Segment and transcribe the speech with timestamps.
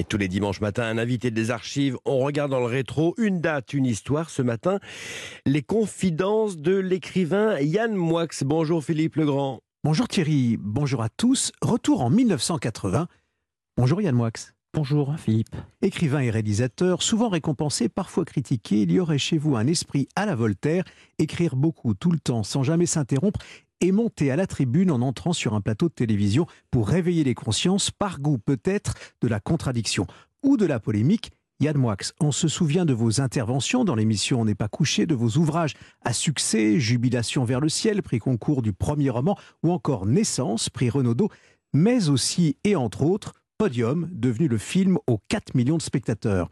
[0.00, 1.98] Et tous les dimanches matins, un invité des archives.
[2.06, 4.30] On regarde dans le rétro une date, une histoire.
[4.30, 4.80] Ce matin,
[5.44, 8.26] les confidences de l'écrivain Yann Moix.
[8.40, 9.60] Bonjour Philippe Legrand.
[9.84, 11.52] Bonjour Thierry, bonjour à tous.
[11.60, 13.08] Retour en 1980.
[13.76, 14.30] Bonjour Yann Moix.
[14.72, 15.54] Bonjour Philippe.
[15.82, 20.24] Écrivain et réalisateur, souvent récompensé, parfois critiqué, il y aurait chez vous un esprit à
[20.24, 20.84] la Voltaire,
[21.18, 23.40] écrire beaucoup tout le temps sans jamais s'interrompre
[23.80, 27.34] et monter à la tribune en entrant sur un plateau de télévision pour réveiller les
[27.34, 30.06] consciences par goût peut-être de la contradiction
[30.42, 31.30] ou de la polémique.
[31.60, 35.14] Yann Moix, on se souvient de vos interventions dans l'émission On n'est pas couché, de
[35.14, 40.06] vos ouvrages à succès, Jubilation vers le ciel, prix concours du premier roman, ou encore
[40.06, 41.28] Naissance, prix Renaudot,
[41.74, 46.48] mais aussi et entre autres Podium, devenu le film aux 4 millions de spectateurs.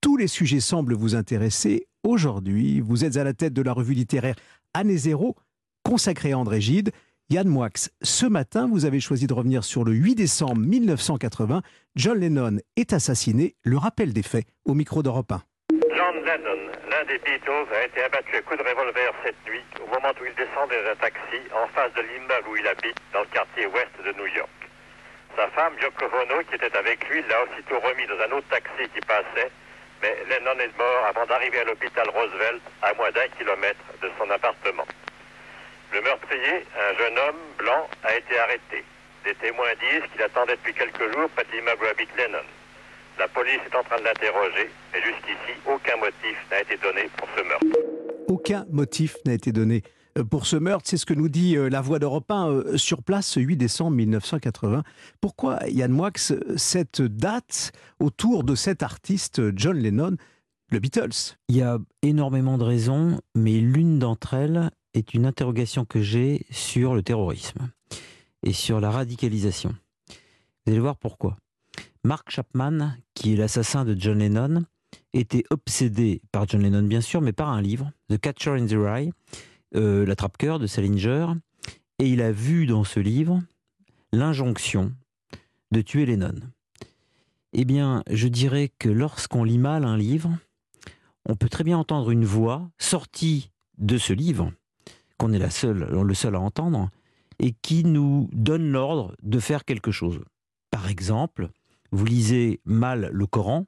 [0.00, 1.86] Tous les sujets semblent vous intéresser.
[2.02, 4.34] Aujourd'hui, vous êtes à la tête de la revue littéraire
[4.74, 5.36] Année Zéro,
[5.88, 6.92] consacrée à André Gide.
[7.30, 7.70] Yann Moix,
[8.02, 11.62] ce matin, vous avez choisi de revenir sur le 8 décembre 1980.
[11.96, 13.56] John Lennon est assassiné.
[13.64, 15.40] Le rappel des faits au micro d'Europe 1.
[15.96, 16.60] John Lennon,
[16.92, 20.24] l'un des Beatles, a été abattu à coups de revolver cette nuit au moment où
[20.28, 23.92] il descendait d'un taxi en face de l'immeuble où il habite dans le quartier ouest
[24.04, 24.60] de New York.
[25.36, 28.84] Sa femme, Yoko Ono, qui était avec lui, l'a aussitôt remis dans un autre taxi
[28.92, 29.48] qui passait,
[30.02, 34.28] mais Lennon est mort avant d'arriver à l'hôpital Roosevelt, à moins d'un kilomètre de son
[34.28, 34.84] appartement.
[35.92, 38.84] Le meurtrier, un jeune homme blanc, a été arrêté.
[39.24, 42.44] Des témoins disent qu'il attendait depuis quelques jours près de l'immeuble où habite Lennon.
[43.18, 47.28] La police est en train de l'interroger, mais jusqu'ici, aucun motif n'a été donné pour
[47.36, 47.78] ce meurtre.
[48.28, 49.82] Aucun motif n'a été donné
[50.18, 50.88] euh, pour ce meurtre.
[50.88, 53.56] C'est ce que nous dit euh, la voix d'Europe 1 euh, sur place ce 8
[53.56, 54.84] décembre 1980.
[55.20, 56.10] Pourquoi, Yann Moix,
[56.56, 60.16] cette date autour de cet artiste John Lennon,
[60.70, 61.36] le Beatles?
[61.48, 66.46] Il y a énormément de raisons, mais l'une d'entre elles est une interrogation que j'ai
[66.50, 67.70] sur le terrorisme
[68.42, 69.74] et sur la radicalisation.
[70.66, 71.36] Vous allez voir pourquoi.
[72.04, 74.64] Mark Chapman, qui est l'assassin de John Lennon,
[75.12, 78.76] était obsédé par John Lennon, bien sûr, mais par un livre, The Catcher in the
[78.76, 79.12] Rye,
[79.74, 81.26] euh, L'attrape-cœur de Salinger,
[81.98, 83.40] et il a vu dans ce livre
[84.12, 84.92] l'injonction
[85.70, 86.40] de tuer Lennon.
[87.52, 90.36] Eh bien, je dirais que lorsqu'on lit mal un livre,
[91.26, 94.52] on peut très bien entendre une voix sortie de ce livre,
[95.18, 95.50] qu'on est le
[96.14, 96.90] seul à entendre,
[97.38, 100.20] et qui nous donne l'ordre de faire quelque chose.
[100.70, 101.50] Par exemple,
[101.92, 103.66] vous lisez mal le Coran,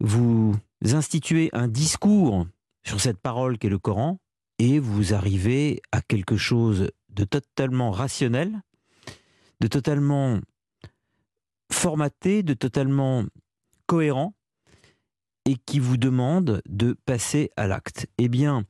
[0.00, 2.46] vous instituez un discours
[2.84, 4.18] sur cette parole qu'est le Coran,
[4.58, 8.60] et vous arrivez à quelque chose de totalement rationnel,
[9.60, 10.38] de totalement
[11.72, 13.24] formaté, de totalement
[13.86, 14.34] cohérent,
[15.44, 18.06] et qui vous demande de passer à l'acte.
[18.18, 18.64] Eh bien,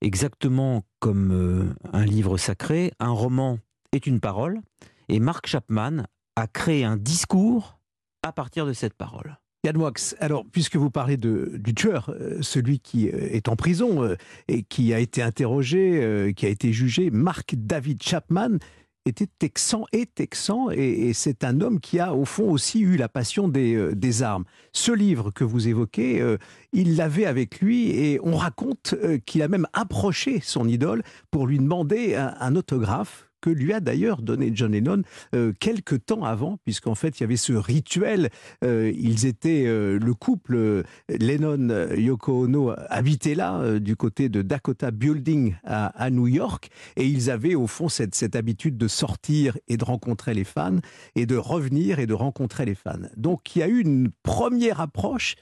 [0.00, 3.58] exactement comme euh, un livre sacré, un roman
[3.92, 4.60] est une parole,
[5.08, 6.04] et Mark Chapman
[6.36, 7.78] a créé un discours
[8.22, 9.38] à partir de cette parole.
[9.64, 13.56] Yann Moix, alors puisque vous parlez de, du tueur, euh, celui qui euh, est en
[13.56, 14.16] prison
[14.48, 18.58] et qui a été interrogé, qui a été jugé, Mark David Chapman,
[19.06, 23.08] était texan et texan, et, c'est un homme qui a au fond aussi eu la
[23.08, 24.44] passion des, des armes.
[24.72, 26.36] Ce livre que vous évoquez,
[26.72, 28.94] il l'avait avec lui, et on raconte
[29.24, 34.22] qu'il a même approché son idole pour lui demander un autographe que lui a d'ailleurs
[34.22, 35.02] donné John Lennon
[35.32, 38.30] euh, quelques temps avant, puisqu'en fait il y avait ce rituel.
[38.64, 44.90] Euh, ils étaient euh, le couple Lennon Yoko Ono habitaient là du côté de Dakota
[44.90, 49.76] Building à, New York, et ils avaient au fond cette, cette habitude de sortir et
[49.76, 50.80] de rencontrer les fans
[51.14, 52.98] et de revenir et de rencontrer les fans.
[53.16, 55.36] Donc il y a eu une première approche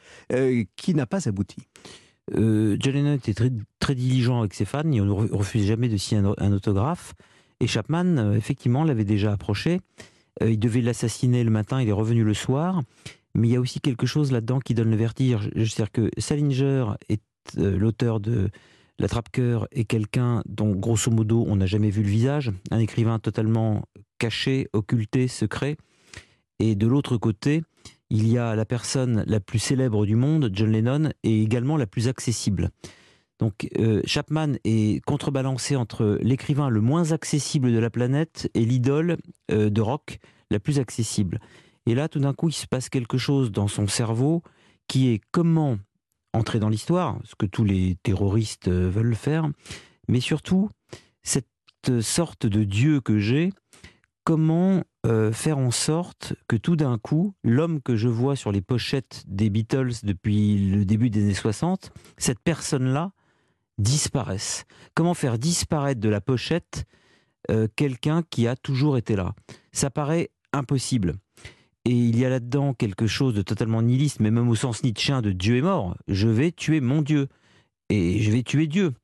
[0.77, 1.57] qui n'a pas abouti.
[2.33, 3.51] John Lennon était très,
[3.81, 7.15] très diligent avec ses fans, il ne refusait jamais de signer un autographe.
[7.65, 9.81] Et Chapman, euh, effectivement, l'avait déjà approché.
[10.43, 12.83] Euh, il devait l'assassiner le matin, il est revenu le soir.
[13.35, 15.49] Mais il y a aussi quelque chose là-dedans qui donne le vertige.
[15.55, 17.23] C'est-à-dire que Salinger est
[17.57, 18.51] euh, l'auteur de
[19.01, 22.53] L'attrape-cœur est quelqu'un dont, grosso modo, on n'a jamais vu le visage.
[22.71, 23.83] Un écrivain totalement
[24.19, 25.77] caché, occulté, secret.
[26.61, 27.65] Et de l'autre côté,
[28.11, 31.87] il y a la personne la plus célèbre du monde, John Lennon, et également la
[31.87, 32.71] plus accessible.
[33.39, 39.17] Donc euh, Chapman est contrebalancé entre l'écrivain le moins accessible de la planète et l'idole
[39.51, 40.19] euh, de rock
[40.51, 41.41] la plus accessible.
[41.87, 44.43] Et là, tout d'un coup, il se passe quelque chose dans son cerveau
[44.87, 45.79] qui est comment
[46.33, 49.49] entrer dans l'histoire, ce que tous les terroristes euh, veulent faire,
[50.09, 50.69] mais surtout
[51.23, 51.47] cette
[52.01, 53.53] sorte de Dieu que j'ai,
[54.25, 54.85] comment
[55.35, 59.51] faire en sorte que tout d'un coup, l'homme que je vois sur les pochettes des
[59.51, 63.13] Beatles depuis le début des années 60, cette personne-là,
[63.79, 66.85] disparaissent Comment faire disparaître de la pochette
[67.51, 69.35] euh, quelqu'un qui a toujours été là?
[69.73, 71.15] Ça paraît impossible.
[71.85, 75.21] Et il y a là-dedans quelque chose de totalement nihiliste, mais même au sens nietzschéen
[75.21, 75.97] de Dieu est mort.
[76.09, 77.29] Je vais tuer mon Dieu.
[77.91, 78.95] Et je vais tuer Dieu.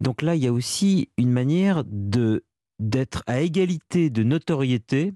[0.00, 2.44] Donc là, il y a aussi une manière de
[2.78, 5.12] d'être à égalité de notoriété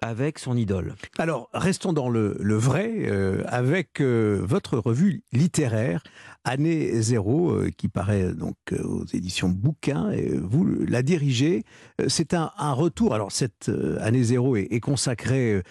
[0.00, 0.94] avec son idole.
[1.18, 6.02] Alors, restons dans le, vrai, euh, avec euh, votre revue littéraire,
[6.46, 11.64] Année Zéro, euh, qui paraît donc aux éditions Bouquin, et vous la dirigez.
[12.08, 13.70] C'est un, retour, alors cette
[14.00, 15.62] Année Zéro est, est consacrée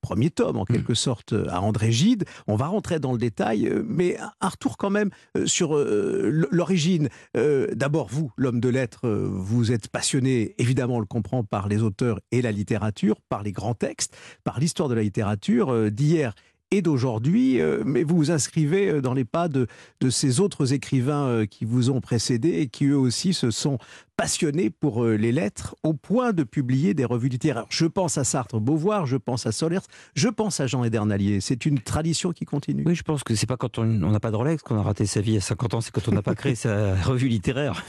[0.00, 0.72] premier tome en hmm.
[0.72, 2.24] quelque sorte à André Gide.
[2.46, 6.46] On va rentrer dans le détail, euh, mais un retour quand même euh, sur euh,
[6.50, 7.08] l'origine.
[7.34, 12.18] D'abord, vous, l'homme de lettres, vous êtes passionné, évidemment on le comprend, par les auteurs
[12.32, 16.34] et la littérature, par les grands textes, par l'histoire de la littérature d'hier
[16.72, 19.66] et d'aujourd'hui, euh, mais vous vous inscrivez euh, dans les pas de,
[20.00, 23.78] de ces autres écrivains euh, qui vous ont précédé et qui eux aussi se sont
[24.16, 27.66] passionnés pour les lettres au point de publier des revues littéraires.
[27.70, 29.80] Je pense à Sartre-Beauvoir, je pense à Solers,
[30.14, 31.40] je pense à Jean Edernalier.
[31.40, 32.84] C'est une tradition qui continue.
[32.86, 35.06] Oui, je pense que c'est pas quand on n'a pas de Rolex qu'on a raté
[35.06, 37.84] sa vie à 50 ans, c'est quand on n'a pas créé sa revue littéraire.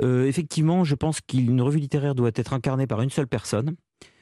[0.00, 3.74] effectivement, je pense qu'une revue littéraire doit être incarnée par une seule personne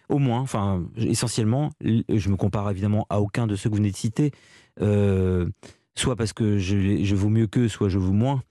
[0.08, 3.90] au moins, enfin essentiellement, je me compare évidemment à aucun de ceux que vous venez
[3.90, 4.32] de citer,
[4.80, 5.48] euh,
[5.96, 8.42] soit parce que je, je vaux mieux qu'eux, soit je vaux moins.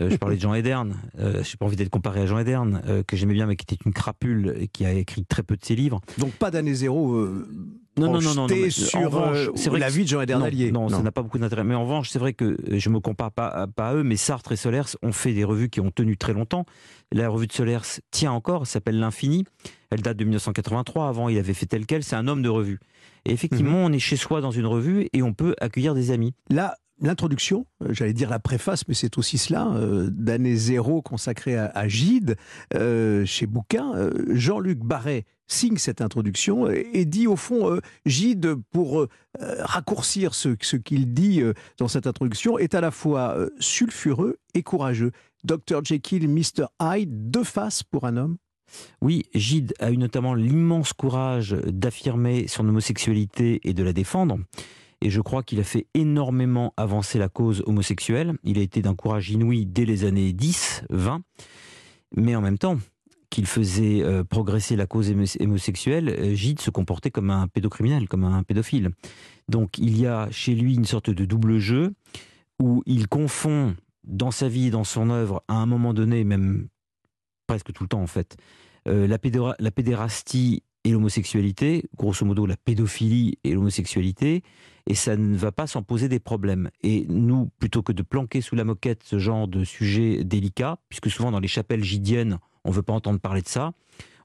[0.00, 2.38] Euh, je parlais de Jean Ederne, euh, je n'ai pas envie d'être comparé à Jean
[2.38, 5.56] Ederne, que j'aimais bien mais qui était une crapule et qui a écrit très peu
[5.56, 6.00] de ses livres.
[6.16, 7.28] Donc pas d'année zéro
[7.98, 10.72] non, non, non, non, sur c'est vrai la vie de Jean Edernalier.
[10.72, 11.62] Non, ça n'a pas beaucoup d'intérêt.
[11.62, 14.52] Mais en revanche, c'est vrai que je me compare pas, pas à eux, mais Sartre
[14.52, 16.64] et Solers ont fait des revues qui ont tenu très longtemps.
[17.10, 19.44] La revue de Solers tient encore, s'appelle L'Infini.
[19.90, 21.06] Elle date de 1983.
[21.06, 22.02] Avant, il avait fait tel quel.
[22.02, 22.80] C'est un homme de revue.
[23.26, 23.84] Et effectivement, mhm.
[23.84, 26.32] on est chez soi dans une revue et on peut accueillir des amis.
[26.48, 31.58] Là, l'introduction, euh, j'allais dire la préface, mais c'est aussi cela, euh, d'année zéro consacrée
[31.58, 32.36] à, Gide,
[32.74, 34.10] euh, chez Bouquin.
[34.28, 39.06] Jean-Luc Barret signe cette introduction et, dit au fond, Gide, pour
[39.38, 41.42] raccourcir ce, ce qu'il dit
[41.78, 45.10] dans cette introduction, est à la fois sulfureux et courageux.
[45.44, 48.36] Dr Jekyll, Mr Hyde, deux faces pour un homme
[49.02, 54.38] oui, Gide a eu notamment l'immense courage d'affirmer son homosexualité et de la défendre.
[55.02, 58.34] Et je crois qu'il a fait énormément avancer la cause homosexuelle.
[58.44, 61.22] Il a été d'un courage inouï dès les années 10, 20.
[62.16, 62.78] Mais en même temps
[63.28, 68.24] qu'il faisait euh, progresser la cause homosexuelle, euh, Gide se comportait comme un pédocriminel, comme
[68.24, 68.90] un pédophile.
[69.48, 71.94] Donc il y a chez lui une sorte de double jeu
[72.60, 76.68] où il confond dans sa vie, dans son œuvre, à un moment donné, même
[77.48, 78.36] presque tout le temps en fait,
[78.86, 79.18] euh, la,
[79.58, 84.42] la pédérastie et l'homosexualité, grosso modo la pédophilie et l'homosexualité,
[84.86, 86.70] et ça ne va pas s'en poser des problèmes.
[86.82, 91.10] Et nous, plutôt que de planquer sous la moquette ce genre de sujet délicat, puisque
[91.10, 93.72] souvent dans les chapelles gidiennes, on ne veut pas entendre parler de ça,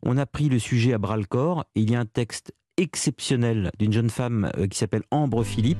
[0.03, 2.53] on a pris le sujet à bras le corps, et il y a un texte
[2.77, 5.79] exceptionnel d'une jeune femme euh, qui s'appelle Ambre Philippe,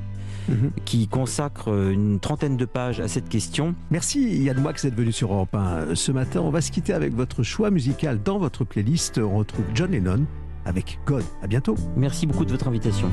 [0.49, 0.71] mhm.
[0.83, 3.75] qui consacre euh, une trentaine de pages à cette question.
[3.91, 6.41] Merci Yann Moix d'être venu sur Europe 1 ce matin.
[6.41, 9.19] On va se quitter avec votre choix musical dans votre playlist.
[9.19, 10.25] On retrouve John Lennon
[10.67, 11.23] avec God.
[11.41, 11.75] À bientôt.
[11.95, 13.09] Merci beaucoup de votre invitation.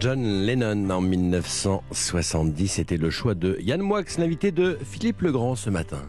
[0.00, 2.68] John Lennon en 1970.
[2.68, 6.02] C'était le choix de Yann Moix, l'invité de Philippe Legrand ce matin.